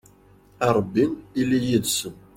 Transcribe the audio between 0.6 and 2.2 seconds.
a rebbi ili yid-sen